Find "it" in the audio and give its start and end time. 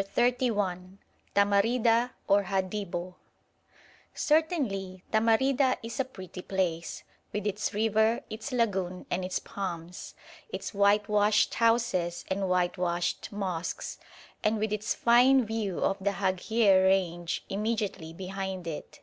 18.68-19.00